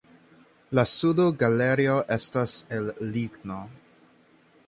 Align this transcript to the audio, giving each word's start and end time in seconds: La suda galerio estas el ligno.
La 0.77 0.85
suda 0.91 1.25
galerio 1.43 1.99
estas 2.17 2.57
el 2.79 2.91
ligno. 3.17 3.61